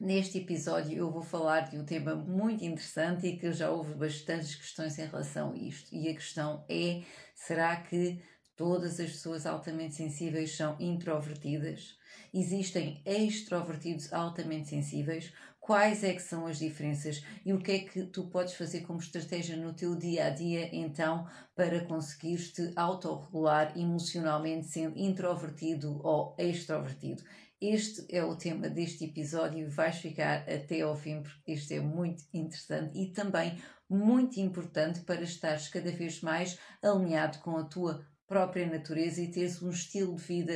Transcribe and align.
Neste 0.00 0.38
episódio 0.38 0.96
eu 0.96 1.10
vou 1.10 1.22
falar 1.22 1.62
de 1.70 1.76
um 1.76 1.84
tema 1.84 2.14
muito 2.14 2.64
interessante 2.64 3.26
e 3.26 3.36
que 3.36 3.52
já 3.52 3.68
houve 3.68 3.94
bastantes 3.94 4.54
questões 4.54 4.96
em 4.96 5.04
relação 5.04 5.52
a 5.52 5.56
isto. 5.56 5.92
E 5.92 6.08
a 6.08 6.14
questão 6.14 6.64
é: 6.68 7.02
será 7.34 7.74
que 7.74 8.22
todas 8.54 9.00
as 9.00 9.10
pessoas 9.10 9.44
altamente 9.44 9.96
sensíveis 9.96 10.54
são 10.54 10.76
introvertidas? 10.78 11.96
Existem 12.32 13.02
extrovertidos 13.04 14.12
altamente 14.12 14.68
sensíveis? 14.68 15.32
Quais 15.58 16.04
é 16.04 16.14
que 16.14 16.22
são 16.22 16.46
as 16.46 16.60
diferenças 16.60 17.22
e 17.44 17.52
o 17.52 17.58
que 17.58 17.72
é 17.72 17.78
que 17.80 18.04
tu 18.04 18.28
podes 18.28 18.54
fazer 18.54 18.82
como 18.82 19.00
estratégia 19.00 19.56
no 19.56 19.74
teu 19.74 19.96
dia 19.96 20.26
a 20.26 20.30
dia 20.30 20.74
então 20.74 21.26
para 21.56 21.84
conseguires-te 21.84 22.72
autorregular 22.76 23.76
emocionalmente 23.76 24.68
sendo 24.68 24.96
introvertido 24.96 26.00
ou 26.02 26.36
extrovertido? 26.38 27.24
Este 27.60 28.06
é 28.08 28.22
o 28.22 28.36
tema 28.36 28.68
deste 28.68 29.04
episódio 29.04 29.58
e 29.58 29.68
vais 29.68 29.96
ficar 29.96 30.48
até 30.48 30.80
ao 30.82 30.94
fim 30.94 31.22
porque 31.22 31.50
este 31.52 31.74
é 31.74 31.80
muito 31.80 32.22
interessante 32.32 32.96
e 32.96 33.10
também 33.10 33.60
muito 33.90 34.38
importante 34.38 35.00
para 35.00 35.22
estares 35.22 35.66
cada 35.66 35.90
vez 35.90 36.20
mais 36.20 36.56
alinhado 36.80 37.38
com 37.38 37.56
a 37.56 37.64
tua 37.64 38.06
própria 38.28 38.64
natureza 38.64 39.20
e 39.20 39.32
teres 39.32 39.60
um 39.60 39.70
estilo 39.70 40.14
de 40.14 40.22
vida 40.22 40.52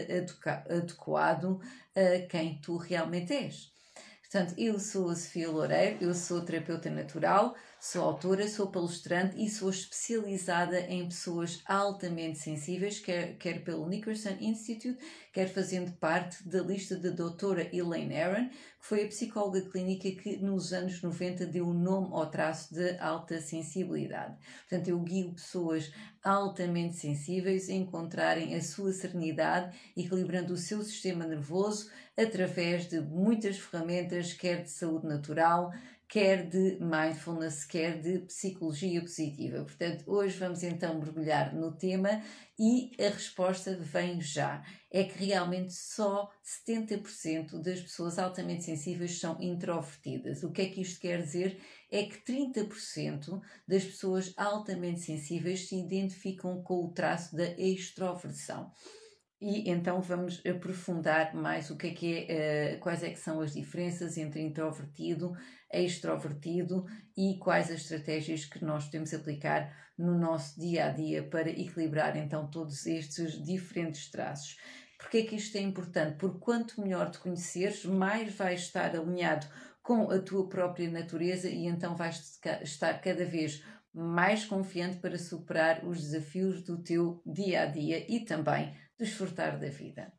adequado 0.70 1.60
a 1.96 2.26
quem 2.28 2.60
tu 2.60 2.76
realmente 2.76 3.32
és. 3.32 3.72
Portanto, 4.32 4.54
eu 4.56 4.80
sou 4.80 5.10
a 5.10 5.14
Sofia 5.14 5.50
Loureiro, 5.50 5.98
eu 6.00 6.14
sou 6.14 6.40
terapeuta 6.42 6.88
natural, 6.88 7.54
sou 7.78 8.02
autora, 8.02 8.48
sou 8.48 8.70
palestrante 8.70 9.36
e 9.36 9.46
sou 9.50 9.68
especializada 9.68 10.80
em 10.80 11.06
pessoas 11.06 11.60
altamente 11.66 12.38
sensíveis, 12.38 12.98
quer, 12.98 13.36
quer 13.36 13.62
pelo 13.62 13.86
Nicholson 13.86 14.38
Institute, 14.40 14.98
quer 15.32 15.48
fazendo 15.48 15.92
parte 15.92 16.46
da 16.46 16.60
lista 16.60 16.96
da 16.96 17.10
doutora 17.10 17.68
Elaine 17.74 18.16
Aron, 18.16 18.48
que 18.48 18.56
foi 18.86 19.04
a 19.04 19.08
psicóloga 19.08 19.62
clínica 19.62 20.10
que 20.10 20.36
nos 20.36 20.72
anos 20.72 21.00
90 21.00 21.46
deu 21.46 21.68
o 21.68 21.72
nome 21.74 22.08
ao 22.12 22.30
traço 22.30 22.74
de 22.74 22.98
alta 22.98 23.40
sensibilidade. 23.40 24.36
Portanto, 24.68 24.88
eu 24.88 25.00
guio 25.00 25.32
pessoas 25.32 25.90
altamente 26.22 26.96
sensíveis 26.96 27.68
a 27.70 27.72
encontrarem 27.72 28.54
a 28.54 28.62
sua 28.62 28.92
serenidade, 28.92 29.74
equilibrando 29.96 30.52
o 30.52 30.58
seu 30.58 30.82
sistema 30.82 31.26
nervoso 31.26 31.90
através 32.16 32.86
de 32.88 33.00
muitas 33.00 33.58
ferramentas, 33.58 34.34
quer 34.34 34.62
de 34.62 34.70
saúde 34.70 35.06
natural, 35.06 35.72
quer 36.12 36.46
de 36.46 36.76
mindfulness, 36.78 37.64
quer 37.64 37.98
de 37.98 38.18
psicologia 38.26 39.00
positiva. 39.00 39.64
Portanto, 39.64 40.04
hoje 40.06 40.36
vamos 40.36 40.62
então 40.62 40.98
mergulhar 40.98 41.54
no 41.54 41.72
tema 41.72 42.22
e 42.58 42.90
a 43.02 43.08
resposta 43.08 43.78
vem 43.80 44.20
já. 44.20 44.62
É 44.90 45.04
que 45.04 45.24
realmente 45.24 45.72
só 45.72 46.30
70% 46.68 47.62
das 47.62 47.80
pessoas 47.80 48.18
altamente 48.18 48.62
sensíveis 48.64 49.18
são 49.18 49.40
introvertidas. 49.40 50.42
O 50.42 50.52
que 50.52 50.60
é 50.60 50.66
que 50.68 50.82
isto 50.82 51.00
quer 51.00 51.22
dizer? 51.22 51.58
É 51.90 52.02
que 52.02 52.22
30% 52.30 53.40
das 53.66 53.82
pessoas 53.82 54.34
altamente 54.36 55.00
sensíveis 55.00 55.66
se 55.66 55.76
identificam 55.76 56.62
com 56.62 56.84
o 56.84 56.92
traço 56.92 57.34
da 57.34 57.46
extroversão. 57.56 58.70
E 59.44 59.68
então 59.68 60.00
vamos 60.00 60.40
aprofundar 60.46 61.34
mais 61.34 61.68
o 61.68 61.76
que 61.76 61.88
é 61.88 61.90
que 61.90 62.26
é, 62.28 62.76
uh, 62.76 62.80
quais 62.80 63.02
é 63.02 63.10
que 63.10 63.18
são 63.18 63.40
as 63.40 63.54
diferenças 63.54 64.16
entre 64.16 64.40
introvertido, 64.40 65.32
extrovertido 65.80 66.84
e 67.16 67.38
quais 67.38 67.70
as 67.70 67.82
estratégias 67.82 68.44
que 68.44 68.64
nós 68.64 68.86
podemos 68.86 69.14
aplicar 69.14 69.72
no 69.96 70.18
nosso 70.18 70.58
dia 70.58 70.86
a 70.86 70.88
dia 70.88 71.22
para 71.22 71.48
equilibrar 71.48 72.16
então 72.16 72.50
todos 72.50 72.86
estes 72.86 73.42
diferentes 73.42 74.10
traços. 74.10 74.56
Porque 74.98 75.18
é 75.18 75.22
que 75.24 75.36
isto 75.36 75.56
é 75.56 75.60
importante? 75.60 76.16
Porque 76.16 76.38
quanto 76.38 76.80
melhor 76.80 77.10
te 77.10 77.18
conheceres, 77.18 77.84
mais 77.84 78.34
vais 78.34 78.60
estar 78.60 78.94
alinhado 78.94 79.46
com 79.82 80.10
a 80.10 80.18
tua 80.20 80.48
própria 80.48 80.88
natureza 80.88 81.48
e 81.48 81.66
então 81.66 81.96
vais 81.96 82.40
estar 82.62 83.00
cada 83.00 83.24
vez 83.24 83.64
mais 83.92 84.44
confiante 84.44 84.98
para 84.98 85.18
superar 85.18 85.84
os 85.84 86.00
desafios 86.00 86.62
do 86.62 86.82
teu 86.82 87.20
dia 87.26 87.62
a 87.62 87.66
dia 87.66 88.06
e 88.08 88.24
também 88.24 88.74
desfrutar 88.98 89.58
da 89.58 89.68
vida. 89.68 90.12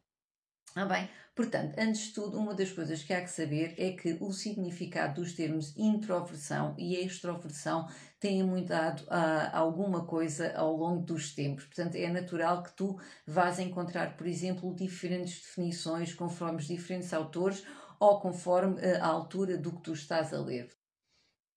Ah, 0.76 0.86
bem, 0.86 1.08
portanto, 1.36 1.76
antes 1.78 2.08
de 2.08 2.14
tudo, 2.14 2.40
uma 2.40 2.56
das 2.56 2.72
coisas 2.72 3.04
que 3.04 3.14
há 3.14 3.22
que 3.22 3.30
saber 3.30 3.76
é 3.78 3.92
que 3.92 4.18
o 4.20 4.32
significado 4.32 5.22
dos 5.22 5.34
termos 5.34 5.78
introversão 5.78 6.74
e 6.80 6.96
extroversão 6.96 7.88
têm 8.20 8.42
mudado 8.42 9.02
uh, 9.04 9.50
alguma 9.52 10.04
coisa 10.06 10.52
ao 10.56 10.76
longo 10.76 11.06
dos 11.06 11.36
tempos. 11.36 11.66
Portanto, 11.66 11.96
é 11.96 12.10
natural 12.10 12.64
que 12.64 12.76
tu 12.76 13.00
vás 13.28 13.60
encontrar, 13.60 14.18
por 14.18 14.26
exemplo, 14.26 14.74
diferentes 14.74 15.42
definições 15.42 16.12
conforme 16.16 16.58
os 16.58 16.66
diferentes 16.66 17.14
autores 17.14 17.64
ou 18.00 18.20
conforme 18.20 18.82
a 19.00 19.06
altura 19.06 19.56
do 19.58 19.74
que 19.74 19.84
tu 19.84 19.94
estás 19.94 20.34
a 20.34 20.42
ler. 20.42 20.70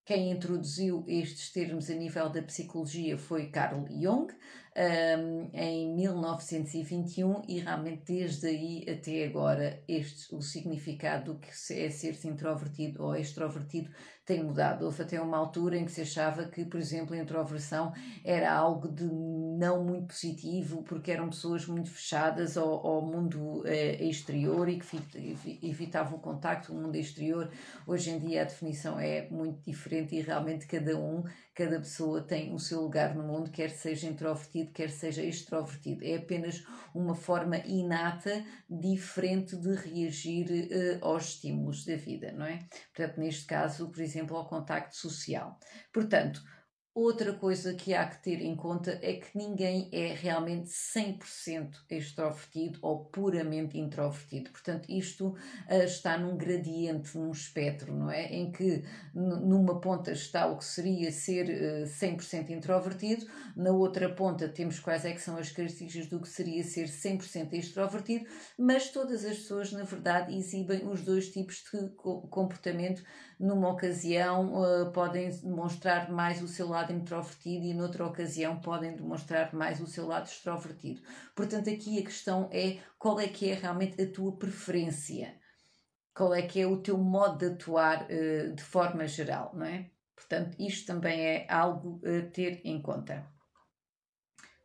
Quem 0.05 0.31
introduziu 0.31 1.05
estes 1.09 1.51
termos 1.51 1.91
a 1.91 1.95
nível 1.95 2.31
da 2.31 2.41
psicologia 2.41 3.19
foi 3.19 3.49
Carl 3.51 3.85
Jung, 3.91 4.29
um, 4.77 5.49
em 5.55 5.95
1921 5.95 7.43
e 7.49 7.61
realmente 7.61 8.13
desde 8.13 8.47
aí 8.49 8.85
até 8.89 9.25
agora 9.25 9.83
este, 9.89 10.35
o 10.35 10.43
significado 10.43 11.33
do 11.33 11.39
que 11.39 11.49
é 11.49 11.89
ser-se 11.89 12.29
introvertido 12.29 13.03
ou 13.03 13.17
extrovertido 13.17 13.91
tem 14.27 14.43
mudado. 14.43 14.85
Houve 14.85 15.03
até 15.03 15.21
uma 15.21 15.39
altura 15.39 15.79
em 15.79 15.85
que 15.85 15.93
se 15.93 16.03
achava 16.03 16.45
que, 16.47 16.65
por 16.65 16.81
exemplo, 16.81 17.15
a 17.15 17.19
introversão 17.19 17.93
era 18.25 18.53
algo 18.53 18.89
de 18.89 19.05
não 19.05 19.85
muito 19.85 20.09
positivo 20.09 20.83
porque 20.83 21.13
eram 21.13 21.31
pessoas 21.31 21.65
muito 21.67 21.91
fechadas 21.91 22.57
ao, 22.57 22.87
ao 22.87 23.03
mundo 23.03 23.63
eh, 23.65 24.05
exterior 24.05 24.69
e 24.69 24.79
que 24.79 25.39
evitavam 25.63 26.19
o 26.19 26.21
contacto 26.21 26.73
com 26.73 26.79
o 26.79 26.83
mundo 26.83 26.97
exterior. 26.97 27.51
Hoje 27.87 28.11
em 28.11 28.19
dia 28.19 28.43
a 28.43 28.45
definição 28.45 28.99
é 28.99 29.29
muito 29.31 29.63
diferente 29.65 30.17
e 30.17 30.21
realmente 30.21 30.67
cada 30.67 30.99
um 30.99 31.23
Cada 31.57 31.79
pessoa 31.79 32.21
tem 32.21 32.53
o 32.53 32.59
seu 32.59 32.83
lugar 32.83 33.15
no 33.15 33.23
mundo, 33.23 33.51
quer 33.51 33.71
seja 33.71 34.07
introvertido, 34.07 34.73
quer 34.73 34.91
seja 34.91 35.23
extrovertido. 35.23 36.05
É 36.05 36.17
apenas 36.17 36.63
uma 36.95 37.15
forma 37.15 37.57
inata, 37.57 38.45
diferente 38.69 39.57
de 39.57 39.75
reagir 39.75 40.51
uh, 40.51 41.07
aos 41.07 41.31
estímulos 41.31 41.87
da 41.87 41.97
vida, 41.97 42.31
não 42.33 42.45
é? 42.45 42.69
Portanto, 42.95 43.19
neste 43.19 43.47
caso, 43.47 43.89
por 43.89 44.03
exemplo, 44.03 44.37
ao 44.37 44.47
contacto 44.47 44.95
social. 44.95 45.59
Portanto, 45.91 46.43
Outra 46.97 47.35
coisa 47.35 47.75
que 47.75 47.93
há 47.93 48.07
que 48.07 48.23
ter 48.23 48.41
em 48.41 48.57
conta 48.57 48.99
é 49.03 49.13
que 49.13 49.37
ninguém 49.37 49.91
é 49.93 50.15
realmente 50.15 50.71
100% 50.71 51.75
extrovertido 51.91 52.79
ou 52.81 53.05
puramente 53.05 53.79
introvertido. 53.79 54.49
Portanto, 54.49 54.89
isto 54.89 55.27
uh, 55.27 55.83
está 55.85 56.17
num 56.17 56.39
gradiente, 56.39 57.19
num 57.19 57.31
espectro, 57.31 57.95
não 57.95 58.11
é? 58.11 58.25
Em 58.33 58.51
que 58.51 58.83
numa 59.15 59.79
ponta 59.79 60.11
está 60.11 60.47
o 60.47 60.57
que 60.57 60.65
seria 60.65 61.13
ser 61.13 61.45
uh, 61.51 61.83
eh, 61.83 61.85
100% 61.85 62.49
introvertido, 62.49 63.27
na 63.55 63.73
outra 63.73 64.09
ponta 64.09 64.49
temos 64.49 64.81
quais 64.81 65.05
é 65.05 65.13
que 65.13 65.21
são 65.21 65.37
as 65.37 65.51
características 65.51 66.07
do 66.07 66.19
que 66.19 66.29
seria 66.31 66.65
ser 66.65 66.87
100% 66.87 67.53
extrovertido, 67.53 68.25
mas 68.57 68.89
todas 68.89 69.23
as 69.23 69.37
pessoas, 69.37 69.71
na 69.71 69.83
verdade, 69.83 70.35
exibem 70.35 70.89
os 70.89 71.03
dois 71.03 71.29
tipos 71.29 71.63
de 71.71 71.91
comportamento 72.31 73.03
numa 73.39 73.69
ocasião 73.69 74.55
uh, 74.55 74.91
podem 74.93 75.31
demonstrar 75.31 76.11
mais 76.11 76.43
o 76.43 76.49
seu 76.49 76.69
lado 76.69 76.93
introvertido 76.93 77.67
e 77.67 77.75
noutra 77.75 78.07
ocasião 78.07 78.61
podem 78.61 78.97
demonstrar 78.97 79.55
mais 79.55 79.81
o 79.81 79.87
seu 79.87 80.07
lado 80.07 80.27
extrovertido. 80.27 81.03
Portanto, 81.35 81.69
aqui 81.69 81.99
a 81.99 82.03
questão 82.03 82.49
é 82.53 82.79
qual 82.99 83.21
é 83.21 83.29
que 83.29 83.51
é 83.51 83.55
realmente 83.55 84.01
a 84.01 84.11
tua 84.11 84.37
preferência, 84.37 85.35
qual 86.15 86.35
é 86.35 86.43
que 86.43 86.61
é 86.61 86.67
o 86.67 86.79
teu 86.79 86.97
modo 86.97 87.39
de 87.39 87.55
atuar 87.55 88.07
uh, 88.11 88.55
de 88.55 88.63
forma 88.63 89.07
geral, 89.07 89.53
não 89.55 89.67
é? 89.67 89.91
Portanto, 90.15 90.57
isto 90.59 90.87
também 90.87 91.21
é 91.21 91.47
algo 91.49 92.01
a 92.05 92.31
ter 92.31 92.63
em 92.65 92.81
conta. 92.81 93.27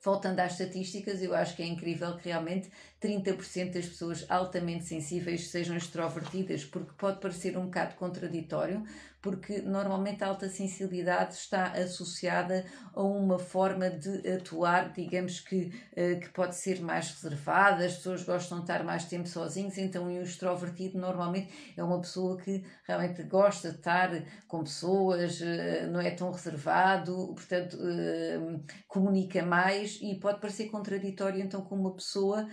Voltando 0.03 0.39
às 0.39 0.53
estatísticas, 0.53 1.21
eu 1.21 1.35
acho 1.35 1.55
que 1.55 1.61
é 1.61 1.67
incrível 1.67 2.17
que 2.17 2.29
realmente 2.29 2.71
30% 3.01 3.73
das 3.73 3.87
pessoas 3.87 4.25
altamente 4.29 4.85
sensíveis 4.85 5.49
sejam 5.49 5.75
extrovertidas, 5.75 6.63
porque 6.63 6.91
pode 6.97 7.19
parecer 7.19 7.57
um 7.57 7.65
bocado 7.65 7.95
contraditório, 7.95 8.83
porque 9.21 9.61
normalmente 9.61 10.23
a 10.23 10.27
alta 10.27 10.49
sensibilidade 10.49 11.35
está 11.35 11.71
associada 11.73 12.65
a 12.93 13.03
uma 13.03 13.37
forma 13.37 13.89
de 13.89 14.27
atuar, 14.27 14.91
digamos 14.91 15.39
que, 15.39 15.71
uh, 15.91 16.19
que 16.19 16.29
pode 16.29 16.55
ser 16.55 16.81
mais 16.81 17.11
reservada, 17.11 17.85
as 17.85 17.97
pessoas 17.97 18.23
gostam 18.23 18.57
de 18.57 18.63
estar 18.63 18.83
mais 18.83 19.05
tempo 19.05 19.27
sozinhos, 19.27 19.77
então 19.77 20.05
o 20.05 20.21
extrovertido 20.21 20.97
normalmente 20.97 21.73
é 21.77 21.83
uma 21.83 22.01
pessoa 22.01 22.37
que 22.37 22.63
realmente 22.83 23.21
gosta 23.23 23.69
de 23.69 23.77
estar 23.77 24.09
com 24.47 24.63
pessoas, 24.63 25.39
uh, 25.39 25.87
não 25.91 26.01
é 26.01 26.11
tão 26.11 26.31
reservado, 26.31 27.33
portanto 27.35 27.77
uh, 27.77 28.63
comunica 28.87 29.43
mais 29.43 29.99
e 30.01 30.15
pode 30.15 30.39
parecer 30.39 30.69
contraditório 30.69 31.41
então 31.41 31.61
com 31.61 31.75
uma 31.75 31.93
pessoa 31.93 32.47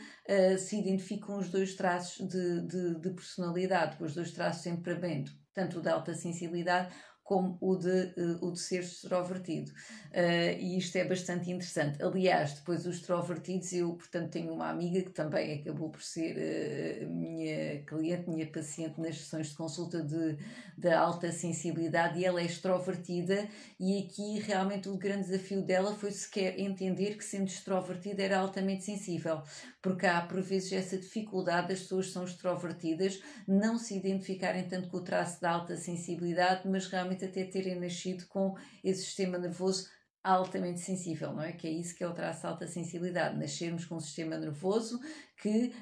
se 0.59 0.79
identificam 0.79 1.39
os 1.39 1.49
dois 1.49 1.75
traços 1.75 2.27
de, 2.29 2.61
de, 2.63 3.01
de 3.01 3.11
personalidade, 3.11 3.97
os 4.03 4.15
dois 4.15 4.33
traços 4.33 4.63
de 4.63 4.71
temperamento 4.71 5.33
tanto 5.59 5.81
o 5.81 5.83
de 5.83 5.89
alta 5.89 6.15
sensibilidade 6.15 6.95
como 7.29 7.59
o 7.61 7.77
de, 7.77 8.15
uh, 8.17 8.39
o 8.41 8.53
de 8.53 8.59
ser 8.59 8.81
extrovertido. 8.81 9.71
Uh, 9.71 10.59
e 10.59 10.79
isto 10.79 10.97
é 10.97 11.05
bastante 11.05 11.51
interessante. 11.51 12.03
Aliás, 12.03 12.55
depois 12.55 12.87
os 12.87 12.97
extrovertidos, 12.97 13.71
eu, 13.75 13.93
portanto, 13.93 14.31
tenho 14.31 14.51
uma 14.55 14.71
amiga 14.71 15.03
que 15.03 15.11
também 15.11 15.61
acabou 15.61 15.91
por 15.91 16.03
ser 16.03 16.37
uh, 17.05 17.11
minha 17.11 17.83
cliente, 17.83 18.31
minha 18.31 18.47
paciente 18.47 18.99
nas 18.99 19.19
sessões 19.19 19.49
de 19.49 19.57
consulta 19.57 20.03
de, 20.03 20.39
de 20.79 20.89
alta 20.89 21.31
sensibilidade 21.31 22.19
e 22.19 22.25
ela 22.25 22.41
é 22.41 22.47
extrovertida 22.47 23.47
e 23.79 23.99
aqui 23.99 24.39
realmente 24.39 24.89
o 24.89 24.97
grande 24.97 25.29
desafio 25.29 25.61
dela 25.61 25.95
foi 25.95 26.11
sequer 26.11 26.59
entender 26.59 27.19
que 27.19 27.25
sendo 27.25 27.49
extrovertida 27.49 28.23
era 28.23 28.39
altamente 28.39 28.85
sensível, 28.85 29.43
porque 29.83 30.07
há 30.07 30.23
por 30.23 30.41
vezes 30.41 30.73
essa 30.73 30.97
dificuldade 30.97 31.69
das 31.69 31.81
pessoas 31.81 32.11
são 32.11 32.25
extrovertidas 32.25 33.21
não 33.47 33.77
se 33.77 33.95
identificarem 33.99 34.67
tanto 34.67 34.89
com 34.89 34.97
o 34.97 35.05
traço 35.05 35.43
da 35.43 35.51
alta 35.51 35.77
sensibilidade, 35.77 36.67
mas 36.67 36.87
realmente 36.87 37.18
até 37.25 37.45
terem 37.45 37.79
nascido 37.79 38.27
com 38.27 38.55
esse 38.83 39.05
sistema 39.05 39.39
nervoso 39.39 39.89
altamente 40.23 40.81
sensível, 40.81 41.33
não 41.33 41.43
é? 41.43 41.53
Que 41.53 41.69
é 41.69 41.71
isso 41.71 41.95
que 41.95 42.05
é 42.05 42.09
o 42.09 42.13
traço 42.13 42.47
alta 42.47 42.67
sensibilidade, 42.67 43.39
nascermos 43.39 43.85
com 43.85 43.97
um 43.97 44.01
sistema 44.01 44.37
nervoso 44.37 45.01
que, 45.41 45.73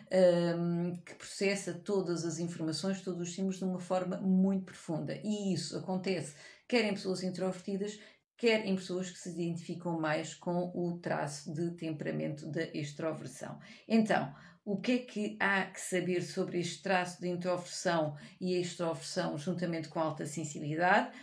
um, 0.56 0.94
que 1.04 1.14
processa 1.14 1.72
todas 1.72 2.24
as 2.24 2.38
informações, 2.38 3.00
todos 3.00 3.22
os 3.22 3.28
estímulos 3.28 3.58
de 3.58 3.64
uma 3.64 3.80
forma 3.80 4.18
muito 4.18 4.66
profunda. 4.66 5.18
E 5.24 5.52
isso 5.52 5.76
acontece 5.76 6.34
quer 6.68 6.84
em 6.84 6.94
pessoas 6.94 7.22
introvertidas, 7.22 7.98
quer 8.36 8.66
em 8.66 8.76
pessoas 8.76 9.10
que 9.10 9.18
se 9.18 9.30
identificam 9.30 9.98
mais 9.98 10.34
com 10.34 10.70
o 10.74 10.98
traço 10.98 11.52
de 11.52 11.70
temperamento 11.72 12.46
da 12.46 12.64
extroversão. 12.74 13.58
Então, 13.88 14.34
o 14.64 14.76
que 14.78 14.92
é 14.92 14.98
que 14.98 15.36
há 15.38 15.66
que 15.66 15.80
saber 15.80 16.22
sobre 16.22 16.58
este 16.58 16.82
traço 16.82 17.20
de 17.20 17.28
introversão 17.28 18.16
e 18.40 18.60
extroversão 18.60 19.38
juntamente 19.38 19.88
com 19.88 20.00
alta 20.00 20.26
sensibilidade? 20.26 21.16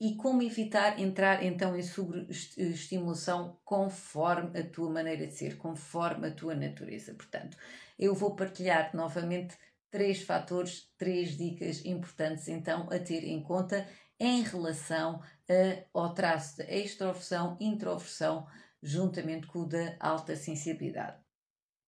E 0.00 0.16
como 0.16 0.42
evitar 0.42 0.98
entrar 0.98 1.44
então 1.44 1.76
em 1.76 1.82
sobreestimulação 1.82 3.60
conforme 3.64 4.58
a 4.58 4.66
tua 4.66 4.88
maneira 4.90 5.26
de 5.26 5.34
ser, 5.34 5.58
conforme 5.58 6.28
a 6.28 6.34
tua 6.34 6.54
natureza. 6.54 7.12
Portanto, 7.14 7.56
eu 7.98 8.14
vou 8.14 8.34
partilhar 8.34 8.96
novamente 8.96 9.54
três 9.90 10.22
fatores, 10.22 10.90
três 10.96 11.36
dicas 11.36 11.84
importantes 11.84 12.48
então 12.48 12.88
a 12.90 12.98
ter 12.98 13.24
em 13.24 13.42
conta 13.42 13.86
em 14.18 14.42
relação 14.42 15.20
a, 15.48 15.98
ao 15.98 16.14
traço 16.14 16.56
de 16.56 16.62
extroversão, 16.64 17.56
introversão, 17.60 18.46
juntamente 18.82 19.46
com 19.46 19.60
o 19.60 19.66
da 19.66 19.96
alta 20.00 20.34
sensibilidade. 20.36 21.29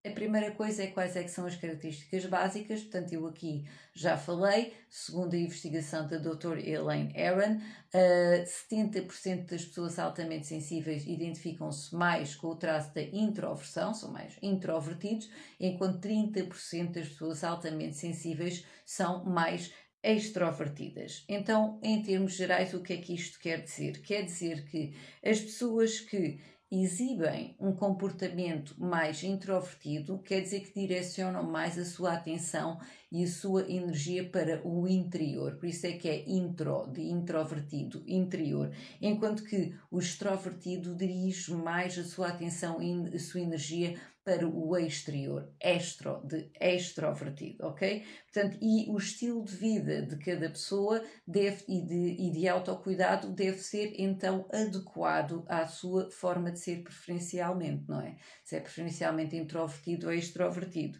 A 0.04 0.10
primeira 0.10 0.50
coisa 0.50 0.82
é 0.82 0.88
quais 0.88 1.14
é 1.14 1.28
são 1.28 1.46
as 1.46 1.54
características 1.54 2.26
básicas, 2.26 2.80
portanto, 2.82 3.12
eu 3.12 3.24
aqui 3.24 3.64
já 3.94 4.16
falei, 4.16 4.74
segundo 4.90 5.34
a 5.34 5.38
investigação 5.38 6.08
da 6.08 6.18
Dr. 6.18 6.58
Elaine 6.58 7.14
Aaron, 7.16 7.58
uh, 7.58 8.44
70% 8.44 9.46
das 9.46 9.64
pessoas 9.64 10.00
altamente 10.00 10.48
sensíveis 10.48 11.06
identificam-se 11.06 11.94
mais 11.94 12.34
com 12.34 12.48
o 12.48 12.56
traço 12.56 12.92
da 12.92 13.02
introversão, 13.02 13.94
são 13.94 14.10
mais 14.10 14.36
introvertidos, 14.42 15.30
enquanto 15.60 16.00
30% 16.00 16.90
das 16.90 17.08
pessoas 17.08 17.44
altamente 17.44 17.96
sensíveis 17.96 18.66
são 18.84 19.24
mais 19.24 19.72
extrovertidas. 20.02 21.24
Então, 21.28 21.78
em 21.80 22.02
termos 22.02 22.32
gerais, 22.32 22.74
o 22.74 22.82
que 22.82 22.94
é 22.94 22.96
que 22.96 23.14
isto 23.14 23.38
quer 23.38 23.62
dizer? 23.62 24.02
Quer 24.02 24.22
dizer 24.22 24.64
que 24.64 24.96
as 25.24 25.40
pessoas 25.40 26.00
que 26.00 26.40
exibem 26.74 27.54
um 27.60 27.70
comportamento 27.70 28.74
mais 28.78 29.22
introvertido, 29.22 30.18
quer 30.20 30.40
dizer 30.40 30.60
que 30.60 30.80
direcionam 30.80 31.42
mais 31.42 31.78
a 31.78 31.84
sua 31.84 32.14
atenção 32.14 32.80
e 33.10 33.22
a 33.24 33.28
sua 33.28 33.70
energia 33.70 34.24
para 34.24 34.66
o 34.66 34.88
interior. 34.88 35.56
Por 35.56 35.66
isso 35.66 35.86
é 35.86 35.92
que 35.92 36.08
é 36.08 36.26
intro, 36.26 36.86
de 36.86 37.02
introvertido, 37.02 38.02
interior. 38.06 38.72
Enquanto 39.02 39.44
que 39.44 39.74
o 39.90 39.98
extrovertido 39.98 40.94
dirige 40.94 41.52
mais 41.52 41.98
a 41.98 42.04
sua 42.04 42.28
atenção 42.28 42.80
e 42.80 43.14
a 43.14 43.18
sua 43.18 43.40
energia 43.42 44.00
para 44.24 44.46
o 44.46 44.76
exterior, 44.76 45.52
extro, 45.60 46.24
de 46.24 46.50
extrovertido, 46.60 47.66
ok? 47.66 48.04
Portanto, 48.24 48.58
e 48.60 48.88
o 48.88 48.96
estilo 48.96 49.44
de 49.44 49.56
vida 49.56 50.02
de 50.02 50.16
cada 50.18 50.48
pessoa 50.48 51.02
deve, 51.26 51.64
e, 51.68 51.84
de, 51.84 52.16
e 52.26 52.30
de 52.30 52.48
autocuidado 52.48 53.30
deve 53.30 53.58
ser 53.58 53.94
então 53.98 54.48
adequado 54.52 55.44
à 55.48 55.66
sua 55.66 56.10
forma 56.10 56.52
de 56.52 56.60
ser 56.60 56.82
preferencialmente, 56.82 57.84
não 57.88 58.00
é? 58.00 58.16
Se 58.44 58.56
é 58.56 58.60
preferencialmente 58.60 59.36
introvertido 59.36 60.06
ou 60.06 60.12
extrovertido. 60.12 60.98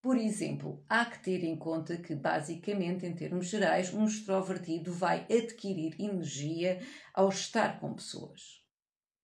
Por 0.00 0.16
exemplo, 0.16 0.84
há 0.88 1.04
que 1.04 1.18
ter 1.20 1.42
em 1.42 1.56
conta 1.56 1.96
que, 1.96 2.14
basicamente, 2.14 3.04
em 3.04 3.12
termos 3.12 3.48
gerais, 3.48 3.92
um 3.92 4.04
extrovertido 4.04 4.92
vai 4.92 5.26
adquirir 5.28 6.00
energia 6.00 6.80
ao 7.12 7.28
estar 7.28 7.80
com 7.80 7.92
pessoas. 7.92 8.65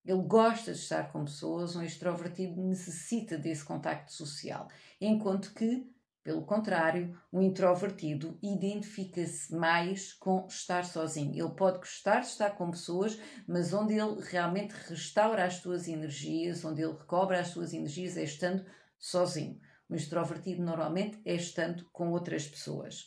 Ele 0.05 0.23
gosta 0.23 0.73
de 0.73 0.79
estar 0.79 1.13
com 1.13 1.25
pessoas, 1.25 1.77
um 1.77 1.83
extrovertido 1.83 2.61
necessita 2.61 3.39
desse 3.39 3.65
contacto 3.65 4.13
social, 4.13 4.69
enquanto 5.01 5.55
que, 5.55 5.89
pelo 6.25 6.45
contrário, 6.45 7.17
o 7.31 7.39
um 7.39 7.43
introvertido 7.43 8.37
identifica-se 8.43 9.55
mais 9.55 10.13
com 10.13 10.47
estar 10.49 10.85
sozinho. 10.85 11.33
Ele 11.35 11.55
pode 11.55 11.79
gostar 11.79 12.21
de 12.21 12.27
estar 12.27 12.51
com 12.51 12.71
pessoas, 12.71 13.19
mas 13.47 13.73
onde 13.73 13.95
ele 13.95 14.21
realmente 14.21 14.73
restaura 14.89 15.45
as 15.45 15.55
suas 15.55 15.87
energias, 15.87 16.65
onde 16.65 16.83
ele 16.83 16.93
recobra 16.93 17.41
as 17.41 17.49
suas 17.49 17.73
energias 17.73 18.17
é 18.17 18.25
estando 18.25 18.65
sozinho. 18.99 19.61
O 19.89 19.95
extrovertido 19.95 20.63
normalmente 20.63 21.21
é 21.25 21.35
estando 21.35 21.85
com 21.93 22.11
outras 22.11 22.47
pessoas. 22.47 23.07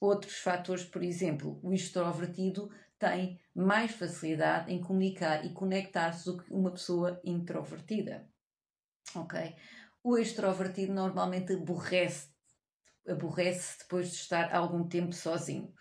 Outros 0.00 0.36
fatores, 0.36 0.84
por 0.84 1.02
exemplo, 1.02 1.58
o 1.62 1.72
extrovertido 1.72 2.70
tem 2.98 3.40
mais 3.54 3.92
facilidade 3.92 4.72
em 4.72 4.80
comunicar 4.80 5.44
e 5.44 5.52
conectar-se 5.52 6.24
do 6.24 6.38
que 6.38 6.52
uma 6.52 6.70
pessoa 6.70 7.20
introvertida. 7.24 8.28
Ok? 9.14 9.54
O 10.02 10.18
extrovertido 10.18 10.92
normalmente 10.92 11.52
aborrece, 11.52 12.30
aborrece 13.08 13.78
depois 13.80 14.10
de 14.10 14.16
estar 14.16 14.54
algum 14.54 14.86
tempo 14.88 15.12
sozinho. 15.12 15.72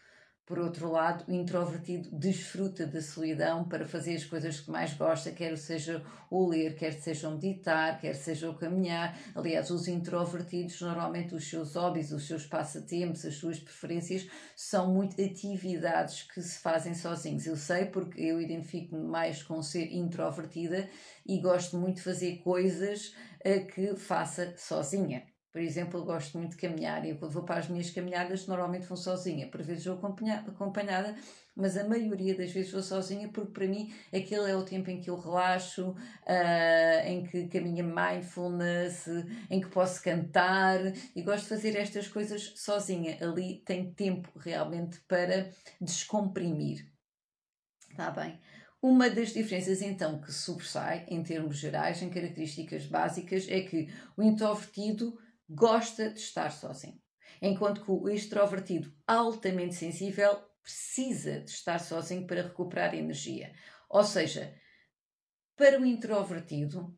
Por 0.45 0.59
outro 0.59 0.91
lado, 0.91 1.25
o 1.27 1.33
introvertido 1.33 2.07
desfruta 2.11 2.85
da 2.85 3.01
solidão 3.01 3.67
para 3.67 3.87
fazer 3.87 4.13
as 4.13 4.23
coisas 4.23 4.59
que 4.59 4.69
mais 4.69 4.93
gosta, 4.93 5.31
quer 5.31 5.57
seja 5.57 6.05
o 6.29 6.47
ler, 6.47 6.75
quer 6.75 6.93
seja 6.93 7.29
o 7.29 7.31
meditar, 7.31 7.99
quer 7.99 8.13
seja 8.13 8.47
o 8.47 8.53
caminhar. 8.53 9.17
Aliás, 9.33 9.71
os 9.71 9.87
introvertidos, 9.87 10.79
normalmente 10.81 11.33
os 11.33 11.49
seus 11.49 11.73
hobbies, 11.73 12.11
os 12.11 12.27
seus 12.27 12.45
passatempos, 12.45 13.25
as 13.25 13.33
suas 13.33 13.59
preferências 13.59 14.27
são 14.55 14.93
muito 14.93 15.19
atividades 15.19 16.21
que 16.21 16.39
se 16.39 16.59
fazem 16.59 16.93
sozinhos. 16.93 17.47
Eu 17.47 17.57
sei 17.57 17.85
porque 17.85 18.21
eu 18.21 18.39
identifico-me 18.39 19.03
mais 19.03 19.41
com 19.41 19.63
ser 19.63 19.91
introvertida 19.91 20.87
e 21.25 21.39
gosto 21.39 21.75
muito 21.75 21.95
de 21.95 22.03
fazer 22.03 22.37
coisas 22.43 23.15
uh, 23.43 23.65
que 23.65 23.95
faça 23.95 24.53
sozinha. 24.57 25.23
Por 25.55 25.61
exemplo, 25.61 26.01
eu 26.01 26.03
gosto 26.03 26.37
muito 26.37 26.51
de 26.51 26.57
caminhar 26.57 27.05
e 27.05 27.11
eu, 27.11 27.15
quando 27.15 27.31
vou 27.31 27.43
para 27.43 27.61
as 27.61 27.69
minhas 27.69 27.89
caminhadas 27.89 28.45
normalmente 28.45 28.87
vou 28.87 28.97
sozinha. 28.97 29.47
Por 29.47 29.63
vezes 29.63 29.85
vou 29.85 29.95
acompanhada, 29.95 31.15
mas 31.55 31.77
a 31.77 31.87
maioria 31.87 32.35
das 32.35 32.51
vezes 32.51 32.73
vou 32.73 32.83
sozinha 32.83 33.29
porque 33.29 33.53
para 33.53 33.65
mim 33.65 33.89
aquele 34.13 34.51
é 34.51 34.53
o 34.57 34.65
tempo 34.65 34.89
em 34.89 34.99
que 34.99 35.09
eu 35.09 35.17
relaxo, 35.17 35.91
uh, 35.91 37.07
em 37.07 37.23
que 37.23 37.47
caminho 37.47 37.85
mindfulness, 37.85 39.07
em 39.49 39.61
que 39.61 39.69
posso 39.69 40.03
cantar 40.03 40.81
e 41.15 41.21
gosto 41.21 41.43
de 41.43 41.49
fazer 41.49 41.77
estas 41.77 42.09
coisas 42.09 42.51
sozinha. 42.57 43.17
Ali 43.21 43.63
tenho 43.65 43.93
tempo 43.93 44.37
realmente 44.37 44.99
para 45.07 45.51
descomprimir. 45.79 46.85
Está 47.91 48.11
bem? 48.11 48.37
Uma 48.81 49.09
das 49.09 49.29
diferenças, 49.29 49.81
então, 49.81 50.19
que 50.19 50.33
sobressai 50.33 51.05
em 51.07 51.23
termos 51.23 51.55
gerais, 51.55 52.01
em 52.01 52.09
características 52.09 52.85
básicas, 52.85 53.47
é 53.49 53.61
que 53.61 53.87
o 54.17 54.21
introvertido 54.21 55.17
gosta 55.49 56.09
de 56.09 56.19
estar 56.19 56.51
sozinho. 56.51 57.01
Enquanto 57.41 57.83
que 57.83 57.91
o 57.91 58.09
extrovertido 58.09 58.93
altamente 59.07 59.75
sensível 59.75 60.37
precisa 60.61 61.41
de 61.41 61.51
estar 61.51 61.79
sozinho 61.79 62.25
para 62.25 62.41
recuperar 62.41 62.95
energia. 62.95 63.53
Ou 63.89 64.03
seja, 64.03 64.53
para 65.55 65.79
o 65.79 65.85
introvertido, 65.85 66.97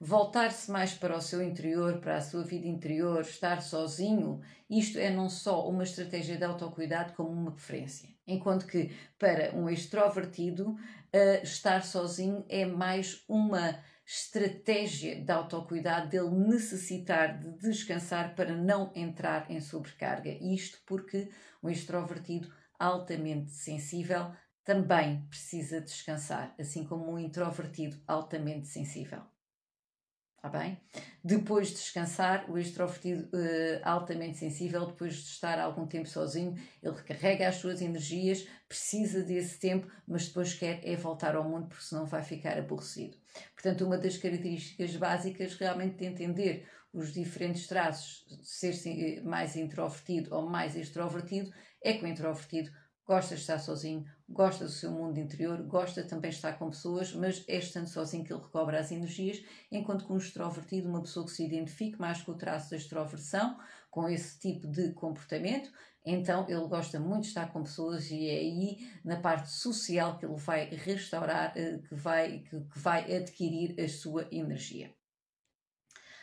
voltar-se 0.00 0.70
mais 0.70 0.94
para 0.94 1.16
o 1.16 1.20
seu 1.20 1.42
interior, 1.42 2.00
para 2.00 2.16
a 2.16 2.20
sua 2.20 2.42
vida 2.42 2.66
interior, 2.66 3.20
estar 3.20 3.62
sozinho, 3.62 4.40
isto 4.68 4.98
é 4.98 5.10
não 5.10 5.28
só 5.28 5.68
uma 5.68 5.84
estratégia 5.84 6.36
de 6.36 6.44
autocuidado, 6.44 7.12
como 7.12 7.30
uma 7.30 7.52
preferência. 7.52 8.08
Enquanto 8.26 8.66
que 8.66 8.90
para 9.18 9.54
um 9.54 9.68
extrovertido, 9.68 10.70
uh, 10.70 11.42
estar 11.42 11.84
sozinho 11.84 12.44
é 12.48 12.64
mais 12.64 13.22
uma 13.28 13.78
estratégia 14.14 15.24
de 15.24 15.32
autocuidado 15.32 16.10
dele 16.10 16.28
necessitar 16.30 17.38
de 17.38 17.50
descansar 17.52 18.34
para 18.34 18.54
não 18.54 18.92
entrar 18.94 19.50
em 19.50 19.58
sobrecarga. 19.58 20.30
Isto 20.30 20.78
porque 20.84 21.30
um 21.62 21.70
extrovertido 21.70 22.52
altamente 22.78 23.52
sensível 23.52 24.30
também 24.64 25.22
precisa 25.30 25.80
descansar, 25.80 26.54
assim 26.60 26.84
como 26.84 27.10
um 27.10 27.18
introvertido 27.18 27.98
altamente 28.06 28.68
sensível. 28.68 29.31
Está 30.44 30.58
bem? 30.58 30.76
Depois 31.22 31.68
de 31.68 31.74
descansar, 31.74 32.50
o 32.50 32.58
extrovertido 32.58 33.26
uh, 33.26 33.80
altamente 33.84 34.38
sensível, 34.38 34.86
depois 34.86 35.14
de 35.14 35.28
estar 35.28 35.56
algum 35.60 35.86
tempo 35.86 36.08
sozinho, 36.08 36.56
ele 36.82 36.96
recarrega 36.96 37.46
as 37.46 37.54
suas 37.54 37.80
energias, 37.80 38.44
precisa 38.66 39.22
desse 39.22 39.60
tempo, 39.60 39.86
mas 40.04 40.26
depois 40.26 40.52
quer 40.52 40.80
é 40.82 40.96
voltar 40.96 41.36
ao 41.36 41.48
mundo, 41.48 41.68
porque 41.68 41.84
senão 41.84 42.06
vai 42.06 42.24
ficar 42.24 42.58
aborrecido. 42.58 43.16
Portanto, 43.54 43.86
uma 43.86 43.96
das 43.96 44.18
características 44.18 44.96
básicas 44.96 45.54
realmente 45.54 45.98
de 45.98 46.06
entender 46.06 46.68
os 46.92 47.12
diferentes 47.12 47.68
traços, 47.68 48.26
ser 48.42 49.22
mais 49.22 49.54
introvertido 49.54 50.34
ou 50.34 50.50
mais 50.50 50.74
extrovertido, 50.74 51.52
é 51.80 51.92
que 51.92 52.04
o 52.04 52.08
introvertido 52.08 52.72
gosta 53.06 53.34
de 53.34 53.40
estar 53.40 53.58
sozinho, 53.58 54.04
gosta 54.28 54.64
do 54.64 54.70
seu 54.70 54.90
mundo 54.90 55.18
interior, 55.18 55.62
gosta 55.62 56.02
também 56.04 56.30
de 56.30 56.36
estar 56.36 56.58
com 56.58 56.70
pessoas, 56.70 57.12
mas 57.14 57.44
é 57.48 57.58
estando 57.58 57.88
sozinho 57.88 58.24
que 58.24 58.32
ele 58.32 58.42
recobra 58.42 58.78
as 58.78 58.92
energias, 58.92 59.42
enquanto 59.70 60.06
que 60.06 60.12
um 60.12 60.16
extrovertido, 60.16 60.88
uma 60.88 61.02
pessoa 61.02 61.26
que 61.26 61.32
se 61.32 61.44
identifique 61.44 62.00
mais 62.00 62.22
com 62.22 62.32
o 62.32 62.38
traço 62.38 62.70
da 62.70 62.76
extroversão, 62.76 63.58
com 63.90 64.08
esse 64.08 64.38
tipo 64.38 64.66
de 64.66 64.92
comportamento, 64.92 65.70
então 66.04 66.46
ele 66.48 66.66
gosta 66.66 66.98
muito 66.98 67.22
de 67.22 67.28
estar 67.28 67.52
com 67.52 67.62
pessoas 67.62 68.10
e 68.10 68.28
é 68.28 68.38
aí 68.38 68.78
na 69.04 69.20
parte 69.20 69.50
social 69.50 70.18
que 70.18 70.26
ele 70.26 70.36
vai 70.36 70.64
restaurar, 70.64 71.52
eh, 71.56 71.78
que 71.78 71.94
vai, 71.94 72.40
que, 72.40 72.56
vai 72.76 73.14
adquirir 73.14 73.78
a 73.80 73.88
sua 73.88 74.26
energia. 74.32 74.92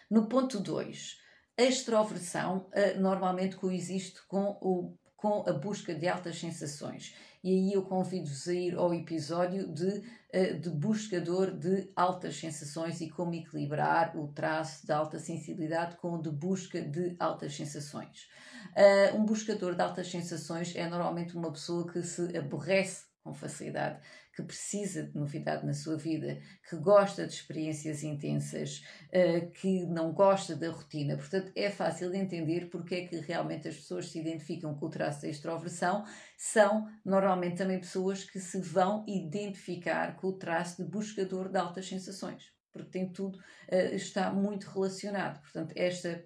No 0.10 0.28
ponto 0.28 0.60
2, 0.60 1.18
a 1.58 1.64
extroversão 1.64 2.70
uh, 2.74 3.00
normalmente 3.00 3.56
coexiste 3.56 4.26
com 4.28 4.58
o 4.62 4.98
com 5.20 5.44
a 5.48 5.54
busca 5.54 5.94
de 5.94 6.08
altas 6.08 6.40
sensações. 6.40 7.14
E 7.44 7.52
aí 7.52 7.74
eu 7.74 7.84
convido-vos 7.84 8.48
a 8.48 8.54
ir 8.54 8.76
ao 8.76 8.94
episódio 8.94 9.68
de, 9.68 10.04
eh, 10.32 10.54
de 10.54 10.70
buscador 10.70 11.52
de 11.52 11.90
altas 11.96 12.38
sensações 12.38 13.00
e 13.02 13.10
como 13.10 13.34
equilibrar 13.34 14.18
o 14.18 14.28
traço 14.30 14.86
de 14.86 14.92
alta 14.92 15.20
sensibilidade 15.20 15.96
com 15.98 16.16
o 16.16 16.22
de 16.22 16.30
busca 16.30 16.82
de 16.82 17.16
altas 17.20 17.56
sensações. 17.56 18.30
Uh, 18.76 19.18
um 19.18 19.26
buscador 19.26 19.74
de 19.74 19.82
altas 19.82 20.10
sensações 20.10 20.76
é 20.76 20.88
normalmente 20.88 21.36
uma 21.36 21.52
pessoa 21.52 21.88
que 21.88 22.02
se 22.04 22.38
aborrece 22.38 23.09
com 23.24 23.34
facilidade, 23.34 24.00
que 24.34 24.42
precisa 24.42 25.04
de 25.04 25.16
novidade 25.16 25.66
na 25.66 25.74
sua 25.74 25.98
vida, 25.98 26.40
que 26.70 26.76
gosta 26.78 27.28
de 27.28 27.34
experiências 27.34 28.04
intensas, 28.04 28.82
uh, 29.08 29.52
que 29.52 29.86
não 29.86 30.14
gosta 30.14 30.56
da 30.56 30.70
rotina. 30.70 31.18
Portanto, 31.18 31.52
é 31.56 31.70
fácil 31.70 32.10
de 32.12 32.18
entender 32.18 32.70
porque 32.70 32.96
é 32.96 33.08
que 33.08 33.18
realmente 33.18 33.68
as 33.68 33.76
pessoas 33.76 34.10
se 34.10 34.20
identificam 34.20 34.74
com 34.76 34.86
o 34.86 34.90
traço 34.90 35.22
da 35.22 35.28
extroversão. 35.28 36.06
São 36.38 36.88
normalmente 37.04 37.58
também 37.58 37.80
pessoas 37.80 38.24
que 38.24 38.40
se 38.40 38.60
vão 38.62 39.06
identificar 39.08 40.16
com 40.16 40.28
o 40.28 40.38
traço 40.38 40.84
de 40.84 40.90
buscador 40.90 41.50
de 41.50 41.58
altas 41.58 41.88
sensações, 41.88 42.54
porque 42.72 42.92
tem 42.92 43.12
tudo, 43.12 43.38
uh, 43.38 43.96
está 43.96 44.32
muito 44.32 44.70
relacionado. 44.70 45.42
Portanto, 45.42 45.74
esta 45.76 46.24